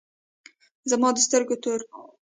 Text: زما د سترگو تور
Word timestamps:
زما 0.91 1.09
د 1.15 1.17
سترگو 1.25 1.55
تور 1.63 1.79